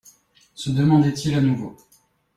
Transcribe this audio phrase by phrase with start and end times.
[0.55, 1.77] Se demandait-il à nouveau.